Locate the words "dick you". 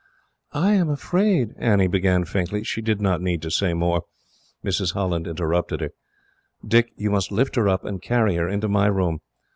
6.67-7.11